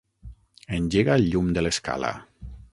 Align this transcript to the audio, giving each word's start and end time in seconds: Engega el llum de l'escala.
Engega 0.77 1.19
el 1.19 1.27
llum 1.35 1.53
de 1.59 1.65
l'escala. 1.67 2.13